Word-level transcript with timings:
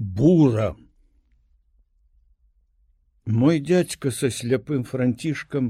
бура. 0.00 0.76
Мой 3.26 3.60
дядька 3.60 4.10
са 4.10 4.30
сляпым 4.32 4.84
францішкам 4.88 5.66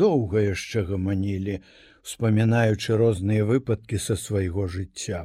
доўга 0.00 0.42
яшчэ 0.44 0.82
гаманілі 0.88 1.54
успамінаючы 2.04 2.98
розныя 3.00 3.46
выпадкі 3.48 3.96
са 4.06 4.16
свайго 4.20 4.66
жыцця. 4.74 5.24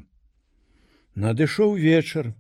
Надышоў 1.20 1.76
вечар. 1.76 2.32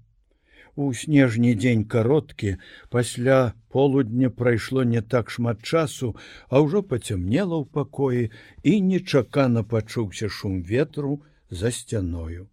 У 0.79 0.87
снежні 0.95 1.51
дзень 1.59 1.83
кароткі 1.83 2.55
пасля 2.89 3.51
полудня 3.67 4.29
прайшло 4.29 4.85
не 4.87 5.01
так 5.01 5.27
шмат 5.35 5.67
часу 5.67 6.13
а 6.47 6.63
ўжо 6.63 6.79
пацямнела 6.93 7.59
ў 7.59 7.65
пакоі 7.67 8.31
і 8.63 8.79
нечакана 8.87 9.67
пачуўся 9.75 10.31
шум 10.31 10.63
ветру 10.63 11.19
за 11.51 11.75
сцяною 11.75 12.47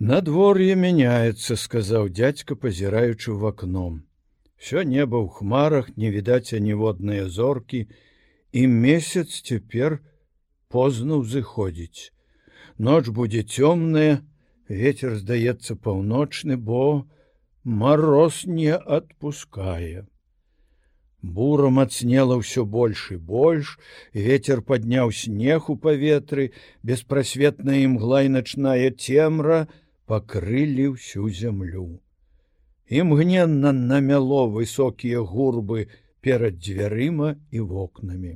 Надвор'е 0.00 0.74
мяняецца, 0.80 1.56
сказаў 1.60 2.06
дядька, 2.08 2.56
пазіраючы 2.56 3.34
в 3.36 3.44
акном. 3.44 3.96
Всё 4.56 4.80
неба 4.80 5.20
ў 5.20 5.28
хмарах 5.28 5.90
не 6.00 6.08
відаць 6.08 6.56
аніводныя 6.56 7.28
зоркі, 7.28 7.84
і 8.56 8.62
месяц 8.66 9.44
цяпер 9.44 10.00
позна 10.72 11.20
ўзыходзіць. 11.20 12.16
Ноч 12.80 13.12
будзе 13.12 13.44
цёмная, 13.44 14.24
ветер 14.72 15.20
здаецца 15.20 15.76
паўночны, 15.76 16.56
бо 16.56 17.04
мороз 17.60 18.48
не 18.48 18.72
адпускае. 18.72 20.08
Бура 21.20 21.68
мацнела 21.68 22.40
ўсё 22.40 22.64
больш 22.64 23.12
і 23.12 23.20
больш, 23.20 23.76
ветер 24.16 24.64
падняў 24.64 25.12
снег 25.12 25.68
у 25.68 25.76
паветры, 25.76 26.56
беспрасветная 26.80 27.84
імгла 27.84 28.24
і 28.24 28.32
начная 28.40 28.88
цемра, 28.96 29.68
пакрылі 30.10 30.86
ўсю 30.98 31.30
зямлю. 31.40 31.88
Імгненна 33.00 33.70
намяло 33.72 34.46
высокія 34.50 35.20
гурбы 35.32 35.86
перад 36.20 36.58
дзвярыма 36.58 37.36
і 37.50 37.60
вокнамі. 37.72 38.32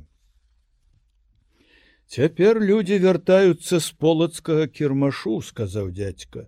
Цяпер 2.07 2.61
людзі 2.69 2.99
вяртаюцца 3.03 3.79
з 3.83 3.91
полацкага 4.05 4.67
кірмашу, 4.67 5.41
сказаў 5.41 5.91
дядзька. 5.99 6.45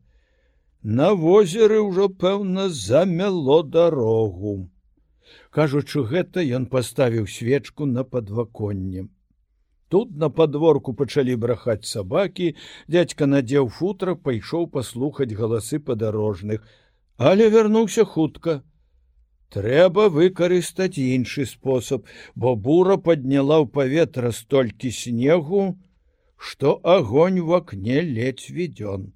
На 0.99 1.11
возеры 1.25 1.81
ўжо 1.83 2.07
пэўна 2.23 2.69
замяло 2.69 3.59
дарогу. 3.63 4.69
Кажучы 5.51 6.05
гэта, 6.07 6.45
ён 6.59 6.71
паставіў 6.71 7.27
свечку 7.27 7.85
на 7.85 8.07
падваконнем. 8.07 9.09
Тут 9.89 10.17
на 10.17 10.29
подворку 10.29 10.93
пачалі 10.93 11.35
брахаць 11.39 11.87
сабакі, 11.87 12.55
дядька 12.91 13.27
надзеў 13.27 13.69
футра, 13.71 14.15
пайшоў 14.15 14.67
паслухаць 14.67 15.31
галасы 15.31 15.79
падарожных, 15.79 16.65
але 17.17 17.47
вярнуўся 17.49 18.03
хутка. 18.03 18.61
Трэба 19.55 20.09
выкарыстаць 20.11 20.99
іншы 20.99 21.45
спосаб, 21.47 22.03
бо 22.35 22.55
бура 22.55 22.97
падняла 22.97 23.63
ў 23.63 23.71
паветра 23.71 24.31
столькі 24.35 24.91
снегу, 24.91 25.79
што 26.35 26.79
агонь 26.83 27.39
в 27.39 27.55
акне 27.55 28.01
ледзь 28.03 28.51
відён. 28.51 29.13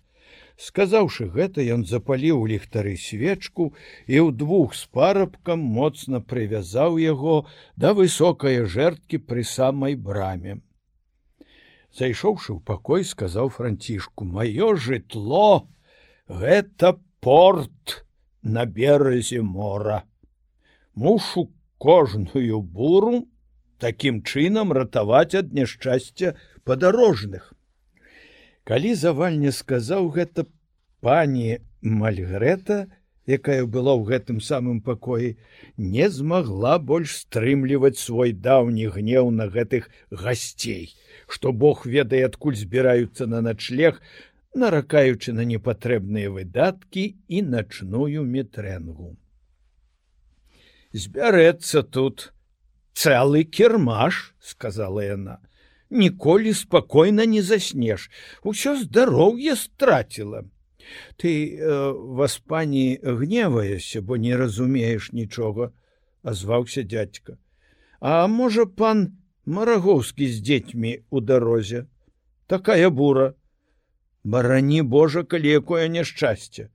Сказаўшы 0.61 1.25
гэта, 1.33 1.63
ён 1.73 1.83
запаліў 1.89 2.43
ліхтары 2.49 2.93
свечку 3.03 3.71
і 4.05 4.17
ў 4.21 4.29
двух 4.41 4.75
з 4.77 4.85
парабкам 4.93 5.63
моцна 5.77 6.19
прывязаў 6.33 6.99
яго 7.01 7.37
да 7.83 7.93
высокае 7.97 8.67
жэрткі 8.73 9.21
пры 9.31 9.45
самай 9.51 9.95
браме. 9.95 10.59
Зайшоўшы 11.97 12.53
ў 12.53 12.59
пакой, 12.61 13.01
сказаў 13.09 13.49
францішку: 13.55 14.27
маё 14.37 14.75
жытло 14.77 15.65
гэта 16.29 16.93
порт 17.25 18.05
на 18.43 18.65
беразе 18.65 19.41
мора. 19.41 20.03
Мушу 20.93 21.49
кожную 21.81 22.61
буру 22.61 23.25
такім 23.81 24.21
чынам 24.21 24.77
ратаваць 24.77 25.33
ад 25.41 25.57
няшчасця 25.57 26.35
падарожных. 26.69 27.50
Калі 28.63 28.94
завальня 28.94 29.51
сказаў 29.51 30.09
гэта 30.13 30.45
пані 31.01 31.61
Мальгрета, 31.81 32.85
якая 33.25 33.66
была 33.66 33.97
ў 33.97 34.05
гэтым 34.05 34.38
самым 34.38 34.81
пакоі, 34.85 35.33
не 35.77 36.09
змагла 36.13 36.77
больш 36.77 37.25
стрымліваць 37.25 37.97
свой 37.97 38.33
даўні 38.38 38.85
гнеў 38.94 39.33
на 39.33 39.50
гэтых 39.50 39.89
гасцей, 40.13 40.94
што 41.25 41.50
Бог 41.51 41.88
ведае, 41.89 42.21
адкуль 42.29 42.57
збіраюцца 42.57 43.25
на 43.25 43.41
начлег, 43.41 43.97
наракаючы 44.53 45.33
на 45.33 45.41
непатрэбныя 45.41 46.29
выдаткі 46.29 47.17
і 47.27 47.41
начную 47.41 48.21
метрэнгу. 48.21 49.17
Збярэцца 50.94 51.81
тут 51.81 52.29
цэлы 52.94 53.41
кірмаш, 53.41 54.35
сказала 54.38 55.01
яна 55.01 55.41
ніколі 55.91 56.53
спакойна 56.53 57.25
не 57.25 57.44
заснеш 57.44 58.09
усё 58.44 58.75
здароўе 58.79 59.56
страціла 59.56 60.44
ты 61.18 61.57
э, 61.57 61.91
вас 61.91 62.38
пані 62.38 63.00
гневаешся 63.03 64.01
бо 64.01 64.18
не 64.18 64.35
разумееш 64.38 65.12
нічога 65.12 65.72
азваўся 66.24 66.84
дядька. 66.84 67.38
А 68.00 68.28
можа 68.28 68.66
пан 68.66 69.18
марагоўскі 69.46 70.28
з 70.28 70.41
дзецьмі 70.41 71.03
у 71.09 71.22
дарозе 71.22 71.85
такая 72.47 72.90
бура. 72.90 73.34
Барані 74.24 74.81
божа 74.81 75.24
калі 75.24 75.50
якое 75.50 75.88
няшчасце 75.90 76.69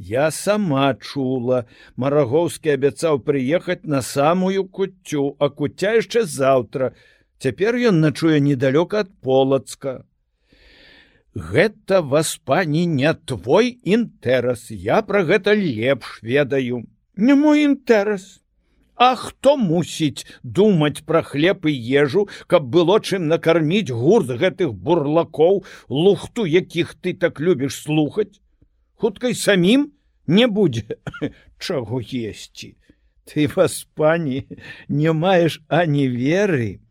я 0.00 0.30
сама 0.34 0.94
чула 0.94 1.64
марагоўскі 1.94 2.72
абяцаў 2.74 3.20
прыехаць 3.22 3.84
на 3.84 4.00
самую 4.02 4.64
куццю 4.66 5.36
а 5.38 5.50
куця 5.50 5.92
яшчэ 6.00 6.24
заўтра 6.24 6.94
Цяпер 7.40 7.76
ён 7.88 8.02
начуе 8.04 8.36
недалёк 8.44 8.92
ад 8.98 9.08
полацка. 9.24 10.04
Гэта 11.32 12.02
вас 12.04 12.36
пані 12.44 12.84
не 12.84 13.12
твой 13.14 13.70
інтэрас, 13.80 14.68
я 14.68 15.00
пра 15.00 15.22
гэта 15.24 15.54
лепш 15.56 16.18
ведаю. 16.20 16.84
Не 17.16 17.34
мой 17.34 17.64
інтэрас. 17.64 18.44
А 18.92 19.16
хто 19.16 19.56
мусіць 19.56 20.28
думаць 20.42 21.00
пра 21.08 21.22
хлеб 21.24 21.64
і 21.64 21.72
ежу, 22.02 22.26
каб 22.44 22.68
было 22.68 22.98
чым 23.00 23.32
накарміць 23.32 23.88
гурт 23.88 24.36
гэтых 24.36 24.76
бурлакоў, 24.76 25.64
лухту, 25.88 26.44
якіх 26.44 26.92
ты 27.00 27.16
так 27.16 27.40
любіш 27.40 27.80
слухаць? 27.88 28.36
Хуткай 29.00 29.32
самім 29.32 29.88
не 30.26 30.44
будзе 30.44 31.00
чаго 31.58 32.04
есці. 32.04 32.76
Ты 33.24 33.48
вас, 33.48 33.88
пані, 33.96 34.44
не 34.88 35.16
маеш 35.16 35.62
ані 35.72 36.04
веры, 36.12 36.84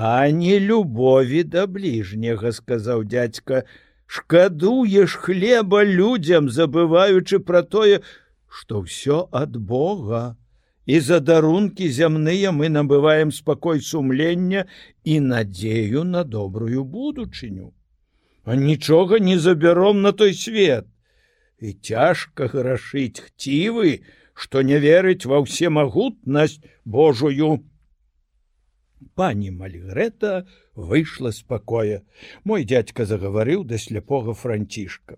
а 0.00 0.30
не 0.30 0.60
любові 0.60 1.42
да 1.42 1.66
бліжняга 1.66 2.52
сказаў 2.54 3.00
дядька 3.02 3.62
шкадуеш 4.06 5.16
хлеба 5.22 5.80
людзям 5.82 6.50
забываючы 6.56 7.40
пра 7.48 7.62
тое 7.66 7.98
што 8.46 8.84
ўсё 8.84 9.16
ад 9.34 9.56
бога. 9.58 10.36
І 10.86 11.00
за 11.06 11.18
дарункі 11.20 11.88
зямныя 11.96 12.52
мы 12.54 12.70
набываем 12.70 13.32
спакой 13.34 13.82
сумлення 13.82 14.62
і 15.04 15.18
надзею 15.20 16.04
на 16.04 16.22
добрую 16.22 16.84
будучыню 16.84 17.74
а 18.46 18.54
нічога 18.54 19.18
не 19.18 19.36
забяром 19.36 20.00
на 20.02 20.12
той 20.12 20.32
свет. 20.32 20.86
І 21.58 21.74
цяжка 21.74 22.46
грашыць 22.46 23.18
хцівы 23.18 23.98
што 24.32 24.62
не 24.62 24.78
верыць 24.78 25.26
ва 25.26 25.42
ўсе 25.42 25.74
магутнасць 25.74 26.62
божую 26.86 27.50
пані 29.14 29.50
мальгрета 29.50 30.46
выйшла 30.74 31.30
спакоя 31.30 32.02
мой 32.44 32.64
дядька 32.64 33.04
загаварыў 33.04 33.64
да 33.64 33.78
сляпога 33.78 34.34
францішка. 34.34 35.16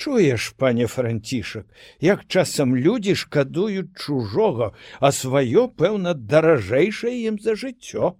Чуеш 0.00 0.48
пане 0.56 0.86
францішак 0.86 1.66
як 2.00 2.24
часам 2.26 2.76
людзі 2.76 3.14
шкадуюць 3.22 3.92
чужога 3.94 4.72
а 4.98 5.12
сваё 5.12 5.68
пэўна 5.82 6.14
даражэйшае 6.14 7.16
ім 7.28 7.36
за 7.46 7.56
жыццё 7.62 8.14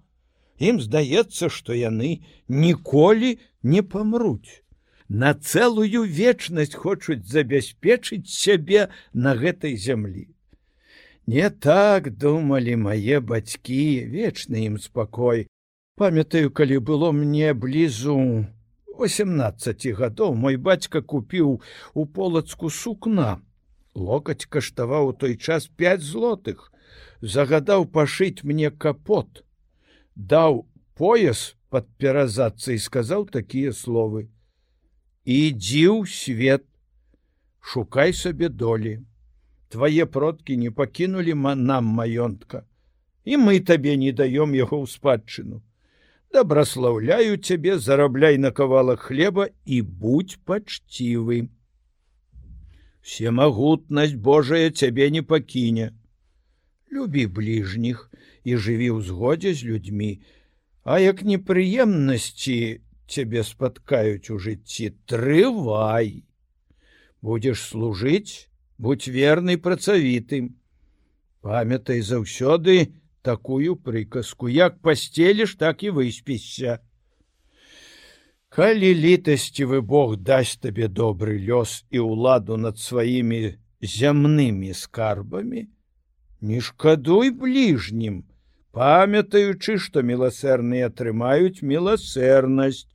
ім 0.70 0.80
здаецца 0.86 1.48
што 1.48 1.72
яны 1.72 2.10
ніколі 2.64 3.30
не 3.62 3.82
памруць 3.94 4.60
на 5.24 5.32
цэлую 5.34 6.04
вечнасць 6.18 6.76
хочуць 6.82 7.24
забяспечыць 7.36 8.28
сябе 8.28 8.84
на 9.14 9.34
гэтай 9.40 9.80
зямлі 9.86 10.28
Не 11.30 11.48
так 11.50 12.08
думалі 12.10 12.72
мае 12.82 13.18
бацькі, 13.22 13.82
вечны 14.12 14.62
ім 14.66 14.76
спакой. 14.82 15.44
Памятаю, 15.94 16.50
калі 16.50 16.78
было 16.88 17.10
мне 17.14 17.52
блізу 17.54 18.16
18 18.98 19.86
гадоў 20.00 20.34
мой 20.34 20.56
бацька 20.56 21.02
купіў 21.12 21.52
у 21.94 22.06
полацку 22.16 22.70
сукна. 22.78 23.28
Локаць 23.94 24.50
каштаваў 24.56 25.10
у 25.10 25.14
той 25.20 25.36
час 25.36 25.68
5 25.82 26.02
злотых, 26.02 26.64
загадаў 27.22 27.86
пашыць 27.86 28.42
мне 28.42 28.72
капот, 28.74 29.44
даў 30.16 30.66
пояс 30.98 31.54
пад 31.70 31.86
перазацца 32.02 32.74
і 32.74 32.82
сказаў 32.88 33.28
такія 33.30 33.70
словы: 33.70 34.26
«Ідзі 35.38 35.86
ў 35.94 36.10
свет, 36.10 36.66
шукай 37.60 38.18
сабе 38.24 38.50
долі. 38.50 38.98
Твае 39.70 40.06
продкі 40.06 40.56
не 40.56 40.70
пакінулі 40.70 41.34
нам 41.70 41.90
маёнтка 41.98 42.66
і 43.24 43.36
мы 43.36 43.60
табе 43.60 43.96
не 43.96 44.12
даём 44.20 44.54
яго 44.58 44.82
ў 44.82 44.86
спадчыну 44.90 45.62
дабраслаўляю 46.34 47.38
цябе 47.38 47.78
зарабляй 47.78 48.38
на 48.38 48.50
кавалах 48.50 49.06
хлеба 49.06 49.48
і 49.64 49.80
будь 49.82 50.36
пачцівы 50.44 51.38
всемагутнасць 53.00 54.18
Божая 54.28 54.70
цябе 54.70 55.10
не 55.10 55.22
пакіне 55.22 55.92
любі 56.90 57.26
бліжніх 57.38 58.10
і 58.44 58.56
жыві 58.56 58.90
ў 58.96 59.00
згодзе 59.06 59.54
з 59.54 59.70
людзьмі 59.70 60.12
а 60.82 60.98
як 60.98 61.22
непрыемнасці 61.22 62.58
цябе 63.06 63.42
спаткаюць 63.46 64.30
у 64.30 64.38
жыцці 64.38 64.94
трывай! 65.06 66.24
Будзеш 67.20 67.62
служыць 67.70 68.49
будь 68.80 69.06
верны 69.12 69.58
працавітым 69.64 70.46
памятай 71.44 72.00
заўсёды 72.00 72.76
такую 73.22 73.76
прыказку 73.88 74.48
як 74.48 74.78
пасцеліш 74.86 75.56
так 75.60 75.82
і 75.84 75.90
выспішся 75.98 76.78
калі 78.48 78.92
літасцівы 79.00 79.80
Бог 79.90 80.16
дасць 80.28 80.56
табе 80.64 80.88
добры 81.00 81.36
лёс 81.50 81.74
і 81.92 82.06
ўладу 82.06 82.56
над 82.62 82.80
сваімі 82.80 83.42
зямнымі 83.96 84.72
скарбамі 84.80 85.66
не 86.40 86.64
шкадуй 86.70 87.34
бліжнім 87.44 88.16
памятаючы 88.80 89.76
што 89.84 90.06
міласэрныя 90.12 90.88
атрымаюць 90.88 91.60
міласэрнасць 91.74 92.88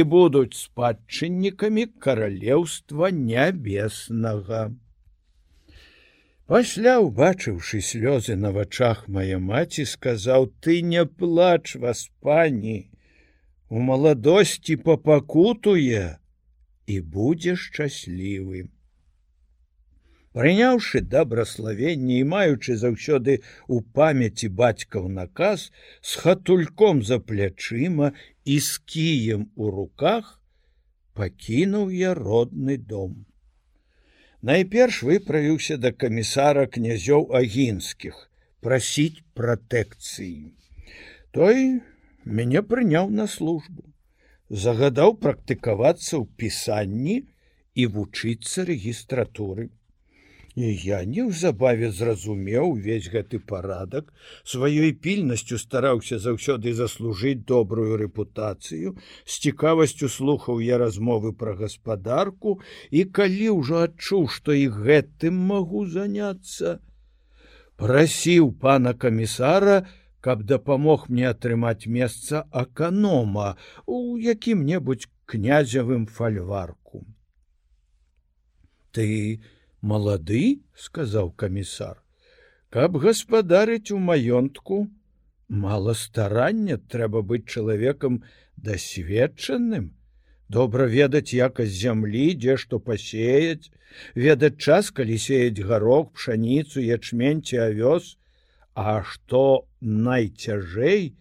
і 0.00 0.02
будуць 0.16 0.56
спадчыннікамі 0.64 1.86
каралеўства 2.08 3.12
нябеснага 3.20 4.64
Пасля 6.52 6.92
убачыўшы 7.02 7.80
слёзы 7.84 8.34
на 8.40 8.52
вачах 8.56 8.98
мая 9.14 9.38
маці 9.46 9.84
сказаў 9.92 10.46
ты 10.66 10.76
не 10.90 11.02
плач 11.22 11.74
вас 11.84 12.02
пані 12.26 12.76
у 13.68 13.82
маладосці 13.88 14.76
папакутуе 14.84 16.04
і 16.94 17.00
будзе 17.18 17.56
шчаслівы 17.64 18.62
прыняўшы 20.38 21.02
дабраславенне 21.18 22.22
і 22.22 22.30
маючы 22.36 22.78
заўсёды 22.86 23.38
у 23.66 23.82
памяці 23.98 24.54
бацькаў 24.62 25.12
наказ 25.18 25.68
з 26.00 26.24
хатульком 26.24 27.02
за 27.12 27.18
плячыма 27.30 28.14
і 28.44 28.62
з 28.70 28.82
кіем 28.94 29.48
у 29.56 29.76
руках 29.82 30.36
пакінуў 31.18 31.90
я 31.90 32.14
родны 32.14 32.78
дом 32.92 33.24
найперш 34.46 35.02
выправіўся 35.08 35.76
да 35.82 35.90
камісара 36.04 36.64
князёў 36.76 37.28
агінскіх 37.40 38.18
прасіць 38.66 39.22
пратэкцыі. 39.38 40.54
Той 41.34 41.82
мяне 42.38 42.62
прыняў 42.62 43.10
на 43.20 43.26
службу 43.26 43.82
загадаў 44.66 45.16
практыкавацца 45.24 46.12
ў 46.18 46.24
пісанні 46.42 47.16
і 47.74 47.86
вучыцца 47.96 48.66
рэгістратуры 48.70 49.68
І 50.56 50.68
я 50.88 50.98
неўзабаве 51.04 51.90
зразумеў 51.92 52.70
увесь 52.74 53.10
гэты 53.12 53.38
парадак, 53.50 54.06
сваёй 54.52 54.92
пільнасцю 55.06 55.58
стараўся 55.60 56.16
заўсёды 56.16 56.72
заслужыць 56.72 57.44
добрую 57.50 57.98
рэпутацыю, 58.00 58.96
з 59.28 59.34
цікавасцю 59.44 60.08
слухаў 60.08 60.62
я 60.64 60.78
размовы 60.80 61.32
пра 61.36 61.52
гаспадарку 61.58 62.56
і 62.90 63.04
калі 63.18 63.50
ўжо 63.60 63.82
адчуў, 63.88 64.24
што 64.32 64.56
і 64.56 64.72
гэтым 64.72 65.36
магу 65.50 65.84
заняцца, 65.84 66.80
прасіў 67.76 68.48
пана 68.56 68.94
камісара, 68.96 69.84
каб 70.24 70.46
дапамог 70.48 71.04
мне 71.12 71.28
атрымаць 71.28 71.84
месца 71.84 72.40
аканома 72.62 73.50
у 73.84 74.16
якім-небудзь 74.16 75.04
князявым 75.28 76.08
фальварку. 76.08 77.04
Ты 78.96 79.44
малады 79.92 80.44
сказаў 80.88 81.32
камісар 81.44 82.02
каб 82.76 82.96
гаспадарыць 83.02 83.90
у 83.94 83.98
маёнтку. 84.06 84.86
Мала 85.48 85.94
старання 85.94 86.76
трэба 86.92 87.22
быць 87.22 87.46
чалавекам 87.46 88.18
дасведчаным. 88.56 89.94
Добра 90.48 90.86
ведаць 90.90 91.32
якасць 91.32 91.78
зямлі 91.78 92.26
дзе 92.34 92.56
што 92.62 92.80
пасеяць. 92.88 93.70
Ведаць 94.14 94.58
час 94.58 94.90
калі 94.90 95.16
сеяць 95.26 95.62
гарох 95.70 96.12
пшаніцу 96.18 96.82
ячменці 96.82 97.62
авёс. 97.68 98.16
А 98.74 99.00
што 99.14 99.64
найцяжэй 99.80 101.14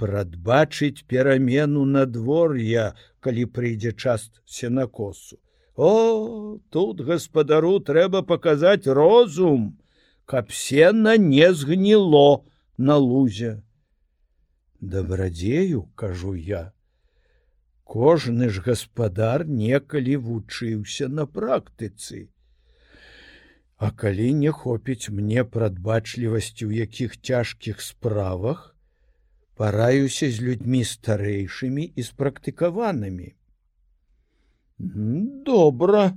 прадбачыць 0.00 1.06
перамену 1.06 1.84
надвор'я 1.84 2.90
калі 3.20 3.44
прыйдзе 3.46 3.92
час 3.92 4.30
сенакосу 4.44 5.43
О, 5.76 6.58
тут 6.70 7.00
гаспадару 7.00 7.80
трэба 7.80 8.22
паказаць 8.22 8.86
розум, 8.86 9.78
каб 10.24 10.52
сена 10.52 11.16
не 11.18 11.52
згніло 11.52 12.46
на 12.78 12.96
лузе. 12.96 13.62
Дабрадзею, 14.80 15.90
кажу 15.96 16.34
я. 16.34 16.72
Кожны 17.82 18.48
ж 18.50 18.62
гаспадар 18.62 19.44
некалі 19.46 20.16
вучыўся 20.16 21.08
на 21.08 21.26
практыцы. 21.26 22.30
А 23.76 23.90
калі 23.90 24.32
не 24.32 24.54
хопіць 24.54 25.10
мне 25.10 25.42
прадбачлівасці 25.44 26.70
ў 26.70 26.86
якіх 26.86 27.18
цяжкіх 27.18 27.82
справах, 27.82 28.76
параюся 29.58 30.30
з 30.30 30.38
людзьмі 30.38 30.86
старэйшымі 30.86 31.82
і 31.82 32.02
спрактыкаванымі 32.02 33.34
добра 34.78 36.12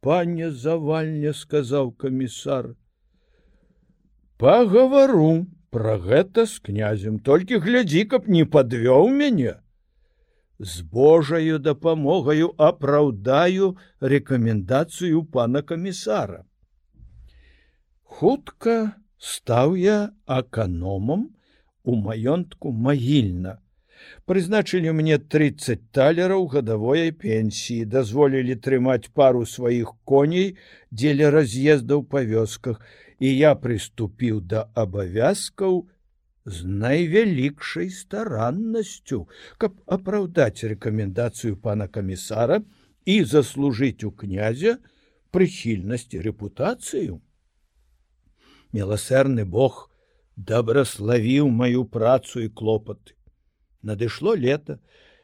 пане 0.00 0.50
завальня 0.50 1.32
сказаў 1.32 1.92
камісар 1.92 2.74
пагавару 4.40 5.46
про 5.70 5.96
гэта 5.98 6.46
з 6.46 6.58
князем 6.68 7.18
толькі 7.18 7.60
глядзі 7.64 8.04
каб 8.04 8.28
не 8.28 8.44
подвёў 8.44 9.10
мяне. 9.14 9.60
З 10.58 10.82
божаю 10.82 11.58
дапамогаю 11.58 12.52
апраўдаю 12.58 13.76
рэкамендацыю 14.00 15.24
пана 15.24 15.62
камісара 15.62 16.44
хутка 18.20 18.92
стаў 19.16 19.76
я 19.80 20.12
аканомам 20.26 21.22
у 21.84 21.96
маёнтку 21.96 22.72
магільна 22.86 23.54
прызначылі 24.30 24.92
мне 24.96 25.18
30 25.34 25.86
талераў 25.96 26.46
гадавой 26.54 27.12
пенсіі 27.24 27.88
дазволілі 27.94 28.56
трымаць 28.66 29.12
пару 29.20 29.46
сваіх 29.52 29.94
коней 30.04 30.56
дзеля 30.90 31.30
раз'ездаў 31.36 32.04
па 32.14 32.24
вёсках 32.32 32.82
і 33.20 33.32
я 33.36 33.54
прыступіў 33.54 34.40
да 34.52 34.66
абавязкаў 34.74 35.82
з 36.44 36.64
найвялікшай 36.84 37.90
стараннасцю 37.96 39.26
каб 39.58 39.76
апраўдаць 39.98 40.64
рэкамендацыю 40.74 41.56
пана 41.56 41.88
камісара 41.88 42.62
і 43.04 43.22
заслужыць 43.24 44.04
у 44.08 44.10
князя 44.10 44.78
прыхільнасць 45.36 46.16
рэпутацыю. 46.26 47.20
Міласэрны 48.72 49.44
бог 49.44 49.86
дабраславіў 50.36 51.48
маю 51.62 51.84
працу 51.84 52.44
і 52.46 52.48
клопаты 52.48 53.19
надышло 53.82 54.34
лето. 54.34 54.78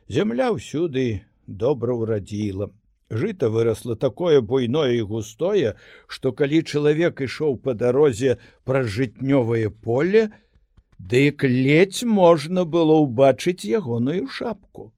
Земля 0.08 0.52
ўсюды 0.54 1.26
добра 1.46 1.94
ўрадзіла. 1.94 2.70
Жыта 3.10 3.50
выросла 3.50 3.94
такое 3.94 4.40
буйное 4.40 4.98
і 4.98 5.02
густое 5.06 5.74
что 6.06 6.32
калі 6.32 6.62
чалавек 6.62 7.22
ішоў 7.22 7.58
по 7.62 7.74
дарозе 7.74 8.38
праз 8.64 8.90
жытнёвае 8.90 9.70
поле 9.70 10.34
дык 10.98 11.46
ледзь 11.46 12.02
можна 12.02 12.64
было 12.64 12.98
ўбачыць 13.06 13.62
ягоную 13.62 14.26
шапку. 14.26 14.92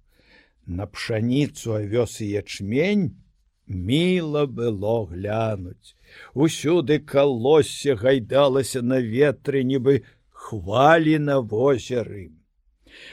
На 0.64 0.86
пшаніцу 0.86 1.76
авёс 1.76 2.20
і 2.24 2.32
ячмень 2.40 3.20
міла 3.66 4.46
было 4.46 5.04
глянуць. 5.04 5.96
Усюды 6.32 7.00
калосся 7.00 7.96
гайдалася 7.96 8.80
на 8.80 9.00
ветры 9.04 9.64
нібы 9.64 10.04
хвалі 10.32 11.18
на 11.18 11.40
возеры 11.40 12.37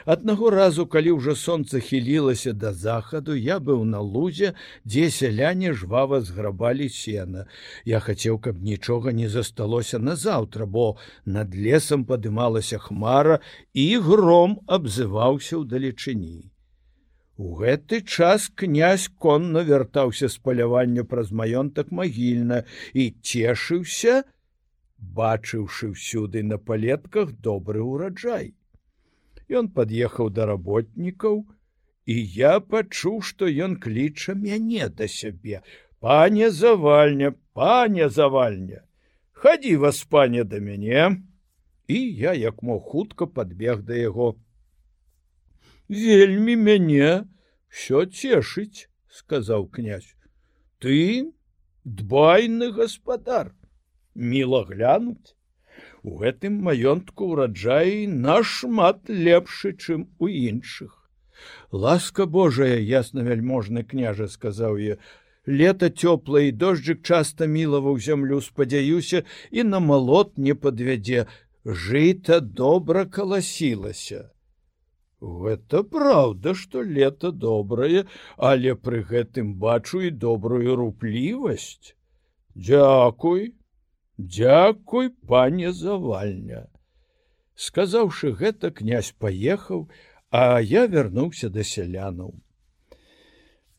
Аднаго 0.06 0.50
разу, 0.50 0.86
калі 0.86 1.18
ўжо 1.18 1.36
сонца 1.36 1.80
хілілася 1.80 2.54
да 2.54 2.74
захаду, 2.74 3.36
я 3.36 3.60
быў 3.60 3.84
на 3.84 4.00
лузе, 4.00 4.54
дзе 4.86 5.10
сяляне 5.10 5.74
жвава 5.74 6.22
зграбалі 6.22 6.90
сена. 6.90 7.46
Я 7.86 8.00
хацеў, 8.00 8.40
каб 8.40 8.62
нічога 8.62 9.12
не 9.12 9.30
засталося 9.30 10.00
назаўтра, 10.00 10.66
бо 10.66 10.98
над 11.26 11.56
лесам 11.56 12.06
падымалася 12.06 12.80
хмара 12.80 13.40
і 13.74 13.88
гром 14.00 14.60
абзываўся 14.68 15.58
ў 15.60 15.64
далечыні. 15.66 16.52
У 17.38 17.56
гэты 17.60 18.00
час 18.02 18.48
князь 18.56 19.10
конна 19.20 19.66
вяртаўся 19.68 20.30
з 20.32 20.38
палявання 20.40 21.04
праз 21.04 21.34
маёнтак 21.36 21.92
магільна 21.92 22.64
і 22.94 23.12
цешыўся, 23.20 24.24
бачыўшы 25.18 25.92
ўсюды 25.92 26.44
на 26.44 26.58
палетках 26.58 27.36
добры 27.48 27.84
ўраджай. 27.84 28.56
Ён 29.50 29.70
пад'ехаў 29.70 30.30
да 30.34 30.46
работнікаў, 30.50 31.46
і 32.06 32.16
я 32.38 32.60
пачуў, 32.60 33.22
што 33.22 33.46
ён 33.46 33.78
кліча 33.82 34.34
мяне 34.34 34.90
да 34.90 35.08
сябе. 35.08 35.62
Пане 36.00 36.50
завальня, 36.52 37.34
пане 37.54 38.10
завальня, 38.10 38.82
хадзі 39.32 39.76
вас 39.86 40.04
пане 40.04 40.44
да 40.44 40.60
мяне. 40.60 41.22
І 41.88 41.98
я 42.18 42.34
як 42.34 42.64
мог 42.64 42.82
хутка 42.82 43.26
подбег 43.26 43.82
да 43.86 43.94
яго. 43.94 44.36
Вельмі 45.90 46.56
мяне 46.56 47.30
все 47.70 48.06
цешыць, 48.06 48.90
сказаў 49.10 49.70
князь. 49.70 50.16
Ты 50.82 51.30
дбайны 51.86 52.72
гаспадар 52.74 53.54
міла 54.16 54.66
глянуць 54.66 55.38
у 56.06 56.18
гэтым 56.22 56.58
маёнтку 56.68 57.30
ўраджаі 57.34 58.06
нашмат 58.26 59.10
лепшы 59.10 59.74
чым 59.74 60.06
у 60.20 60.30
іншых. 60.30 60.92
Ласка 61.86 62.26
Божая 62.38 62.78
ясна 62.80 63.26
вяльможны 63.30 63.84
княжа 63.84 64.28
сказаў 64.36 64.78
я 64.84 65.00
лета 65.46 65.90
цёплае 65.90 66.52
дожджык 66.52 67.02
часта 67.02 67.50
мілаваў 67.56 67.98
зямлю 68.10 68.40
спадзяюся 68.46 69.26
і 69.52 69.68
на 69.72 69.82
малот 69.90 70.38
не 70.38 70.54
падвядзе. 70.54 71.26
Жыта 71.66 72.40
добра 72.62 73.06
каласілася 73.18 74.30
гэта 75.26 75.82
праўда 75.84 76.54
што 76.62 76.82
лета 76.86 77.32
добрае 77.32 78.06
але 78.38 78.76
пры 78.76 79.02
гэтым 79.12 79.54
бачу 79.66 80.02
і 80.08 80.12
добрую 80.26 80.76
руплівасць 80.82 81.96
дзякуй 82.56 83.54
Дякуй, 84.18 85.10
пане 85.10 85.72
завальня. 85.74 86.68
Сказаўшы 87.56 88.32
гэта, 88.32 88.72
князь 88.72 89.12
паехаў, 89.12 89.90
а 90.32 90.60
я 90.60 90.88
вярнуўся 90.88 91.50
да 91.50 91.64
сялянаў. 91.64 92.36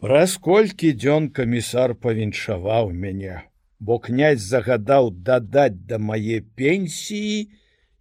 Праз 0.00 0.36
колькі 0.36 0.92
дзён 0.92 1.28
камісар 1.32 1.94
павіншаваў 1.96 2.92
мяне, 2.92 3.44
бо 3.80 3.98
князь 3.98 4.44
загадаў 4.44 5.08
дадаць 5.10 5.80
да 5.88 5.98
мае 5.98 6.40
пенсіі 6.56 7.48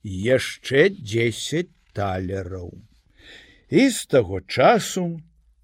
яшчэ 0.04 0.90
10 0.92 1.72
талераў. 1.96 2.76
І 3.72 3.90
з 3.90 4.06
таго 4.12 4.42
часу, 4.42 5.22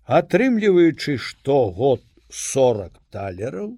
атрымліваючы 0.07 1.17
штогод 1.17 2.03
40 2.29 2.95
талераў, 3.11 3.75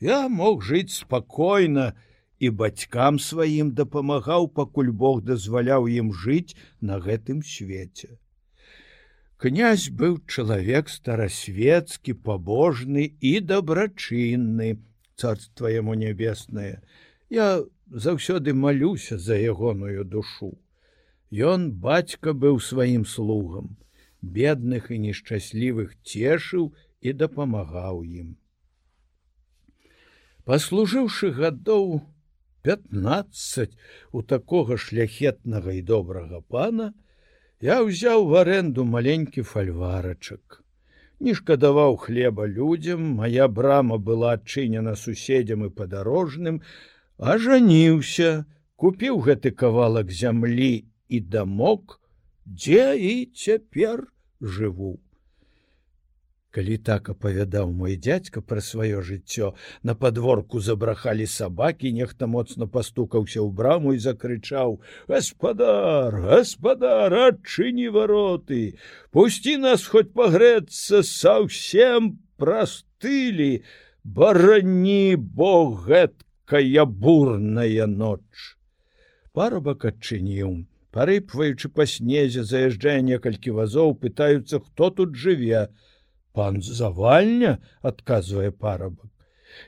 я 0.00 0.28
мог 0.28 0.62
жыць 0.62 0.94
спакойна, 0.94 1.92
і 2.40 2.50
бацькам 2.62 3.20
сваім 3.20 3.72
дапамагаў, 3.76 4.48
пакуль 4.56 4.90
Бог 4.90 5.20
дазваляў 5.22 5.86
ім 5.92 6.12
жыць 6.16 6.56
на 6.80 6.98
гэтым 7.04 7.44
свеце. 7.44 8.16
Князь 9.40 9.88
быў 9.88 10.16
чалавек 10.28 10.88
старасветскі, 10.92 12.16
пабожны 12.24 13.04
і 13.20 13.34
дабрачынны, 13.40 14.80
царства 15.16 15.68
яму 15.72 15.94
нябеснае. 16.00 16.80
Я 17.28 17.64
заўсёды 17.88 18.52
малюся 18.52 19.18
за 19.18 19.36
ягоную 19.36 20.04
душу. 20.04 20.56
Ён 21.30 21.72
бацька 21.72 22.32
быў 22.32 22.60
сваім 22.60 23.04
слугам, 23.06 23.76
бедных 24.20 24.90
і 24.90 24.98
нешчаслівых 25.08 25.96
цешыў 26.04 26.72
і 27.00 27.12
дапамагаў 27.12 28.02
ім. 28.04 28.36
Паслужыўшы 30.44 31.30
гадоў, 31.36 32.02
15 32.62 33.76
у 34.12 34.22
такога 34.22 34.76
шляхетнага 34.76 35.72
і 35.78 35.82
добрага 35.82 36.40
пана 36.40 36.92
я 37.60 37.80
ўзяў 37.84 38.26
в 38.28 38.36
аренду 38.40 38.84
маленькі 38.84 39.44
фальварачак. 39.44 40.60
Не 41.20 41.34
шкадаваў 41.36 41.96
хлеба 42.00 42.46
людзям, 42.48 43.04
моя 43.20 43.48
брама 43.48 43.98
была 43.98 44.32
адчынена 44.40 44.96
суседзям 44.96 45.66
і 45.66 45.70
падарожным, 45.80 46.62
а 47.18 47.36
жаніўся, 47.36 48.48
купіў 48.80 49.20
гэты 49.28 49.52
кавалак 49.52 50.08
зямлі 50.08 50.88
і 51.08 51.20
дамок, 51.20 52.00
дзе 52.48 52.96
і 52.96 53.14
цяпер 53.36 54.08
жыву 54.40 54.96
калі 56.56 56.76
так 56.86 57.08
апавядаў 57.12 57.70
мой 57.80 57.96
дядзька 58.06 58.42
пра 58.42 58.62
сваё 58.68 59.02
жыццё 59.06 59.50
на 59.82 59.94
подворку 59.94 60.60
забрахалі 60.68 61.26
сабакі 61.32 61.92
нехта 61.98 62.26
моцна 62.26 62.66
пастукаўся 62.66 63.38
ў 63.40 63.50
браму 63.60 63.94
і 63.94 64.02
закрычаў 64.06 64.80
гаспадар 65.10 66.16
гаспадар 66.26 67.14
адчыні 67.26 67.88
вароты! 67.94 68.74
Пусці 69.10 69.56
нас 69.66 69.86
хоць 69.86 70.10
пагрэцца 70.14 71.04
саўсем 71.06 72.18
прастылі! 72.36 73.62
Барані 74.02 75.16
бог 75.16 75.86
гэткая 75.86 76.84
бурная 76.84 77.86
ноч! 77.86 78.56
Парабак 79.32 79.84
адчыніў. 79.92 80.64
Парыпваючы 80.90 81.68
па 81.70 81.86
снезе 81.86 82.42
заязджае 82.42 82.98
некалькі 83.06 83.54
вазоў 83.54 83.94
пытаюцца 84.04 84.58
хто 84.58 84.90
тут 84.90 85.14
жыве 85.14 85.68
пан 86.32 86.62
завальня 86.62 87.58
адказвае 87.82 88.50
парабак. 88.50 89.10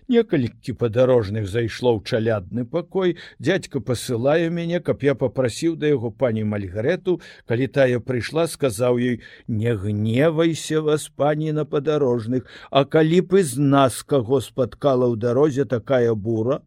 Некалькі 0.09 0.75
падарожных 0.79 1.49
зайшло 1.51 1.93
ў 1.99 2.07
чалядны 2.07 2.65
пакой. 2.65 3.17
Дядька 3.39 3.81
посылае 3.81 4.51
мяне 4.59 4.81
каб 4.81 5.03
я 5.07 5.15
попрасіў 5.23 5.77
да 5.77 5.91
яго 5.93 6.11
пані 6.23 6.45
мальгарету 6.53 7.19
калі 7.51 7.69
тая 7.79 7.99
прыйшла 8.11 8.47
сказаў 8.53 8.99
ёй 8.99 9.21
не 9.63 9.75
гневайся 9.85 10.83
вас 10.89 11.09
пані 11.09 11.53
на 11.53 11.65
падарожных. 11.65 12.47
А 12.71 12.85
калі 12.85 13.21
б 13.23 13.43
з 13.43 13.59
нас 13.59 14.03
каго 14.03 14.41
спаткала 14.41 15.11
ў 15.11 15.19
дарозе 15.19 15.65
такая 15.65 16.15
бура? 16.15 16.63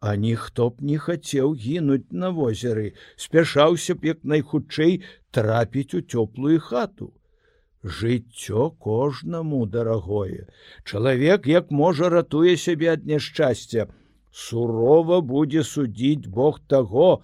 А 0.00 0.16
ніхто 0.20 0.70
б 0.70 0.84
не 0.84 0.96
хацеў 1.00 1.54
гінуць 1.56 2.12
на 2.12 2.30
возеры. 2.30 2.92
Спяшаўся 3.16 3.96
б 3.96 4.16
як 4.16 4.24
найхутчэй 4.24 5.02
трапіць 5.32 5.92
у 5.96 6.00
цёплую 6.00 6.60
хату 6.60 7.12
жыццё 7.84 8.70
кожнаму 8.70 9.66
дарагое. 9.66 10.48
Чалавек 10.84 11.46
як 11.46 11.70
можа 11.70 12.08
ратуе 12.08 12.56
сябе 12.56 12.92
ад 12.96 13.04
няшчасця. 13.04 13.88
Сурова 14.32 15.20
будзе 15.20 15.62
судзіць 15.62 16.26
Бог 16.26 16.60
таго 16.66 17.22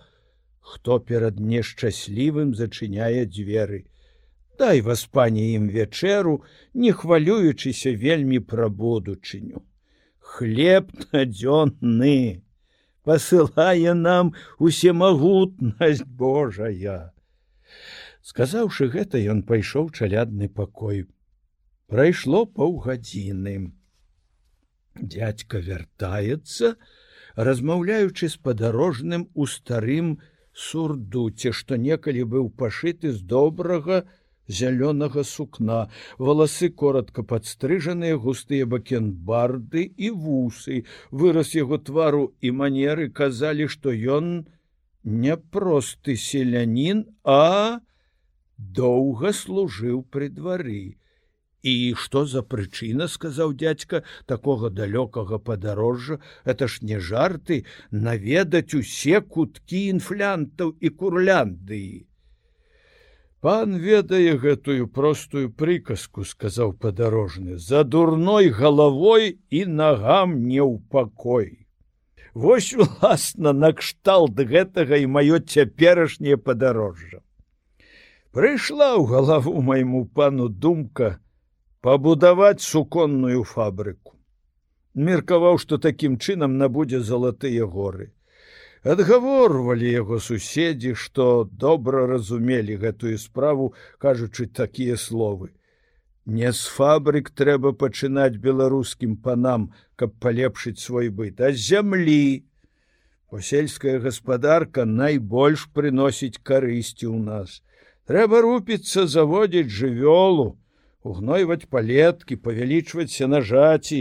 хто 0.61 1.01
перад 1.01 1.41
нешчаслівым 1.41 2.55
зачыняе 2.55 3.25
дзверы. 3.25 3.87
Дай 4.61 4.85
вас 4.85 5.07
пані 5.09 5.57
ім 5.57 5.73
вечэру 5.73 6.45
не 6.75 6.93
хвалюючыся 6.93 7.97
вельмі 7.97 8.41
пра 8.45 8.69
будучыню. 8.69 9.65
Хлеб 10.21 10.93
надзённы 11.11 12.45
посылае 13.03 13.97
нам 13.97 14.35
усемагутнасць 14.61 16.05
Божая 16.05 17.13
сказаўшы 18.23 18.89
гэта 18.95 19.19
ён 19.19 19.43
пайшоў 19.43 19.91
чалядны 19.91 20.49
пакой. 20.49 21.07
Прайшло 21.87 22.47
паўгадзіны. 22.47 23.73
Дядька 25.01 25.59
вяртаецца 25.59 26.77
размаўляючы 27.37 28.29
з 28.29 28.37
падарожным 28.37 29.29
у 29.35 29.47
старым 29.47 30.19
сурдуце 30.53 31.53
што 31.57 31.77
некалі 31.77 32.25
быў 32.35 32.51
пашыты 32.63 33.13
з 33.13 33.23
добрага 33.23 34.03
зялёнага 34.51 35.23
сукна. 35.25 35.89
Валасы 36.19 36.71
коротко 36.71 37.23
падстрыжаныя 37.23 38.19
густыя 38.19 38.67
бакенбарды 38.67 39.85
і 39.97 40.11
вусы. 40.11 40.85
Выраз 41.11 41.55
яго 41.55 41.79
твару 41.79 42.35
і 42.41 42.51
манеры 42.51 43.11
казалі 43.11 43.69
што 43.69 43.95
ён 43.95 44.47
не 45.05 45.37
просты 45.37 46.17
селянін 46.17 47.07
а 47.25 47.81
доўга 48.61 49.33
служыў 49.33 50.03
пры 50.15 50.29
двары. 50.29 50.97
І 51.63 51.93
што 52.03 52.25
за 52.25 52.41
прычына 52.43 53.07
сказаў 53.13 53.53
дядзька 53.63 54.03
такога 54.27 54.71
далёкага 54.71 55.39
падарожжа? 55.39 56.21
Это 56.45 56.69
ж 56.69 56.81
не 56.81 56.99
жарты 56.99 57.65
наведаць 57.91 58.75
усе 58.75 59.21
куткі 59.21 59.83
інфлянтаў 59.97 60.73
і 60.81 60.89
курляндыі! 60.89 62.07
Пан 63.41 63.77
ведае 63.81 64.37
гэтую 64.41 64.89
простую 64.89 65.49
прыказку 65.61 66.25
сказаў 66.25 66.75
падарожны 66.81 67.57
за 67.57 67.85
дурной 67.85 68.51
галавой 68.51 69.39
і 69.49 69.65
нагам 69.65 70.37
не 70.45 70.61
ў 70.61 70.77
пакой. 70.93 71.67
Вось 72.35 72.73
уласна 72.75 73.53
накшталт 73.53 74.37
гэтага 74.37 75.01
і 75.01 75.09
маё 75.17 75.41
цяперашняе 75.41 76.37
падарожжа 76.37 77.25
Прыйшла 78.31 78.95
ў 78.95 79.11
галаву 79.11 79.59
майму 79.59 80.05
пану 80.07 80.47
думка 80.49 81.19
пабудаваць 81.83 82.63
суконную 82.63 83.43
фабрыку. 83.43 84.15
Меркаваў, 84.95 85.57
што 85.59 85.79
такім 85.83 86.19
чынам 86.19 86.55
набудзе 86.61 87.01
залатыя 87.09 87.67
горы. 87.67 88.13
Адгаворвалі 88.87 89.91
яго 89.93 90.19
суседзі, 90.23 90.93
што 90.95 91.25
добра 91.65 92.07
разумелі 92.07 92.77
гэтую 92.85 93.19
справу, 93.19 93.75
кажучы 93.99 94.47
такія 94.47 94.97
словы. 94.97 95.51
Не 96.25 96.53
з 96.53 96.71
фабрык 96.71 97.33
трэба 97.35 97.73
пачынаць 97.73 98.39
беларускім 98.39 99.17
панам, 99.17 99.73
каб 99.97 100.15
палепшыць 100.23 100.79
свой 100.79 101.11
быт, 101.11 101.43
а 101.43 101.51
з 101.51 101.59
зямлі. 101.67 102.47
Бо 103.27 103.43
сельская 103.43 103.99
гаспадарка 103.99 104.87
найбольш 104.87 105.67
прыносіць 105.75 106.39
карысці 106.39 107.11
ў 107.11 107.19
нас. 107.27 107.59
Трэба 108.11 108.41
рупіцца 108.43 109.05
заводзіць 109.07 109.71
жывёлу, 109.71 110.45
угнойваць 111.07 111.71
палеткі, 111.71 112.37
павялічваць 112.47 113.13
сенажаці 113.15 113.99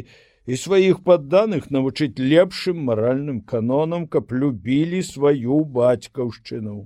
і 0.49 0.57
сваіх 0.61 1.01
падданых 1.09 1.67
навучыць 1.75 2.17
лепшым 2.17 2.79
маральным 2.87 3.41
канонам, 3.51 4.07
каб 4.15 4.33
любілі 4.33 5.01
сваю 5.05 5.59
бацькаўшчыну, 5.75 6.77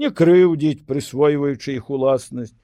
не 0.00 0.08
крыўдзіць, 0.20 0.86
прысвойваючы 0.88 1.76
іх 1.76 1.90
уласнасць 1.92 2.56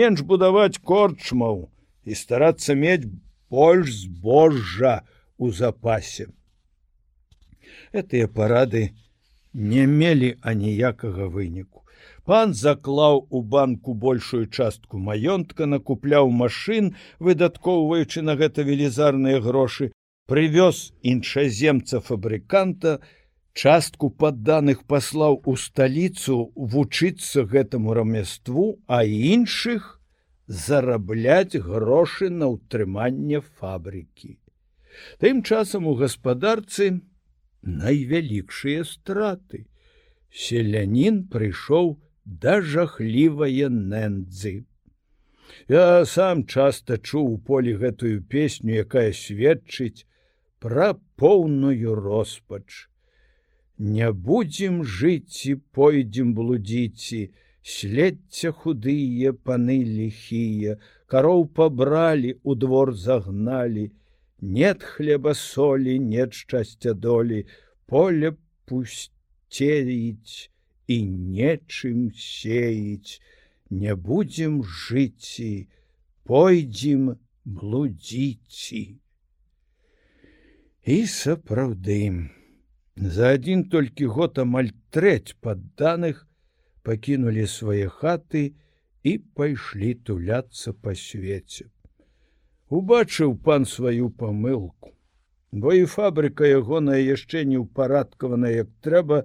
менш 0.00 0.20
будаваць 0.32 0.76
корчмаў 0.90 1.62
і 2.04 2.18
старацца 2.20 2.76
мець 2.76 3.08
больш 3.48 3.94
збожжа 4.02 4.92
у 5.38 5.48
запасе. 5.62 6.28
Этыя 7.96 8.28
парады 8.28 8.84
не 9.54 9.86
мелі 9.88 10.30
аніякага 10.52 11.32
выніку. 11.38 11.83
Пан 12.24 12.54
заклаў 12.54 13.26
у 13.30 13.42
банку 13.42 13.94
большую 13.94 14.46
частку 14.46 14.98
маёнтка, 14.98 15.66
накупляў 15.66 16.30
машын, 16.30 16.94
выдаткоўваючы 17.18 18.22
на 18.22 18.36
гэта 18.36 18.62
велізарныя 18.62 19.40
грошы, 19.40 19.92
прывёз 20.26 20.92
іншаземца 21.02 22.00
фабрыканта, 22.00 23.00
частку 23.52 24.10
падданых 24.10 24.84
паслаў 24.84 25.42
у 25.44 25.56
сталіцу 25.56 26.52
вучыцца 26.56 27.44
гэтаму 27.44 27.94
рамяству, 27.94 28.80
а 28.86 29.04
іншых 29.04 30.00
зарабляць 30.46 31.56
грошы 31.56 32.30
на 32.30 32.50
ўтрыманне 32.56 33.40
фабрыкі. 33.60 34.38
Тым 35.18 35.42
часам 35.42 35.86
у 35.86 35.94
гаспадарцы 35.94 37.00
найвялікшыя 37.62 38.84
страты. 38.84 39.66
Селянін 40.42 41.20
прыйшоў 41.32 41.90
да 42.44 42.60
жахлівае 42.74 43.68
нэндзы. 43.74 44.54
Я 45.68 46.04
сам 46.10 46.42
часта 46.46 46.98
чуў 46.98 47.30
у 47.34 47.38
полі 47.38 47.76
гэтую 47.82 48.16
песню, 48.34 48.82
якая 48.84 49.12
сведчыць 49.12 50.06
пра 50.58 50.88
поўную 51.22 51.94
роспач. 51.94 52.88
Не 53.78 54.10
будзем 54.12 54.82
жыць 54.82 55.46
і 55.50 55.54
пойдзем 55.78 56.34
блудзіці, 56.34 57.22
Следця 57.64 58.50
худыя 58.52 59.30
паны 59.32 59.78
ліхія, 59.88 60.74
кароў 61.08 61.46
пабралі, 61.58 62.34
у 62.44 62.54
двор 62.54 62.92
загналі, 62.92 63.84
нет 64.40 64.84
хлеба 64.84 65.32
солі, 65.32 65.94
нет 65.98 66.36
шчасця 66.36 66.92
долі, 66.92 67.46
поле 67.88 68.34
пусцеіць 69.54 70.50
і 70.86 70.96
нечым 71.06 72.10
сеяць, 72.14 73.20
Не 73.70 73.94
будзем 73.96 74.62
жыці, 74.62 75.66
пойдзем 76.28 77.16
блудзіці. 77.44 79.00
І 80.84 81.06
сапраўдым. 81.06 82.30
За 82.94 83.32
адзін 83.34 83.64
толькі 83.72 84.06
год 84.06 84.38
амаль 84.38 84.70
трэць 84.94 85.34
падданых 85.40 86.28
пакінулі 86.84 87.48
свае 87.48 87.88
хаты 87.88 88.54
і 89.02 89.18
пайшлі 89.34 89.94
туляцца 89.94 90.76
па 90.76 90.94
свеце. 90.94 91.66
Убачыў 92.68 93.34
пан 93.42 93.64
сваю 93.64 94.10
памылку, 94.10 94.93
бо 95.54 95.72
і 95.78 95.86
фабрыка 95.86 96.48
ягоная 96.50 96.98
яшчэ 96.98 97.44
не 97.46 97.58
ўпарадкавана, 97.62 98.50
як 98.50 98.70
трэба, 98.82 99.22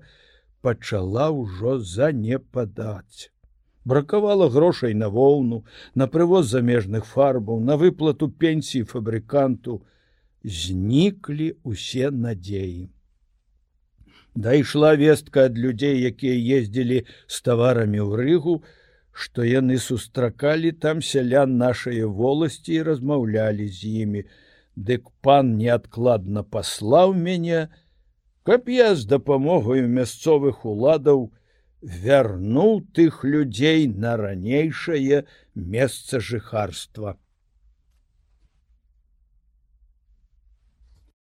пачала 0.62 1.30
ўжо 1.34 1.80
занепадаць. 1.82 3.34
Бракавала 3.86 4.50
грошай 4.54 4.94
на 4.94 5.10
воўну, 5.10 5.64
на 5.96 6.06
прывоз 6.08 6.52
замежных 6.54 7.08
фарбаў, 7.10 7.64
на 7.66 7.78
выплату 7.82 8.30
пенсіі 8.30 8.86
фабрыканту, 8.92 9.82
зніклі 10.44 11.56
усе 11.64 12.12
надзеі. 12.12 12.90
Дайшла 14.36 14.94
вестка 14.96 15.50
ад 15.50 15.58
людзей 15.58 15.98
якія 16.12 16.60
ездзілі 16.60 17.00
з 17.26 17.42
таварамі 17.42 18.06
ў 18.06 18.12
рыгу 18.22 18.62
што 19.20 19.44
яны 19.44 19.78
сустракалі 19.84 20.72
там 20.84 21.02
сялян 21.02 21.58
нашай 21.58 22.04
воласці 22.20 22.78
і 22.78 22.84
размаўлялі 22.88 23.66
з 23.68 23.90
імі 24.04 24.22
дык 24.88 25.10
пан 25.26 25.56
неадкладна 25.60 26.44
паслаў 26.56 27.14
мяне 27.28 27.68
каб 28.50 28.70
я 28.74 28.96
з 28.96 29.06
дапамогаю 29.14 29.88
мясцовых 30.00 30.66
уладаў 30.66 31.26
вярнуў 31.82 32.80
тых 32.96 33.24
людзей 33.24 33.88
на 33.88 34.16
ранейшае 34.22 35.24
месца 35.56 36.20
жыхарства 36.20 37.18